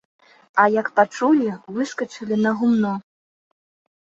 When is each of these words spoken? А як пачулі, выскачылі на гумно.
А 0.61 0.63
як 0.75 0.87
пачулі, 0.99 1.49
выскачылі 1.75 2.35
на 2.47 2.55
гумно. 2.63 2.97